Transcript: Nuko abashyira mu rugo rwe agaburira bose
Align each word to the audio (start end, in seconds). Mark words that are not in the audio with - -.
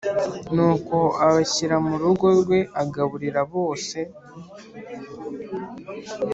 Nuko 0.55 0.97
abashyira 1.25 1.75
mu 1.87 1.95
rugo 2.01 2.27
rwe 2.39 2.59
agaburira 2.81 3.41
bose 3.53 3.99